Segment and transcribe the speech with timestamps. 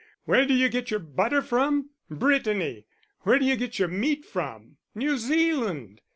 [0.23, 1.91] Where do you get your butter from?
[2.09, 2.87] Brittany!
[3.19, 4.77] Where d'you get your meat from?
[4.95, 6.01] New Zealand!"